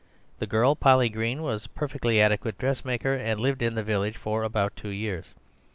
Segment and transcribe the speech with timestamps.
[0.39, 4.41] The girl Polly Green was a perfectly adequate dressmaker, and lived in the village for
[4.41, 5.35] about two years.